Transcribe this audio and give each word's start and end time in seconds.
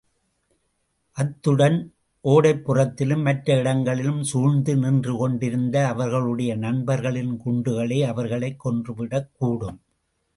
அத்துடன் 1.11 1.93
ஓடைப்புறத்திலும், 2.23 3.23
மற்ற 3.23 3.57
இடங்களிலும் 3.57 4.23
சூழ்ந்து 4.23 4.75
நின்று 4.75 5.17
கொண்டிருந்த 5.17 5.87
அவர்களுடைய 5.87 6.55
நண்பர்களின் 6.55 7.41
குண்டுகளே 7.45 8.07
அவர்களைக் 8.07 8.67
கொன்றுவிடக்கூடும். 8.67 9.77